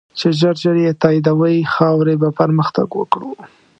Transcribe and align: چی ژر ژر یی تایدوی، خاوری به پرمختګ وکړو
چی 0.17 0.27
ژر 0.39 0.55
ژر 0.63 0.75
یی 0.83 0.93
تایدوی، 1.01 1.57
خاوری 1.73 2.15
به 2.21 2.29
پرمختګ 2.39 2.89
وکړو 2.95 3.29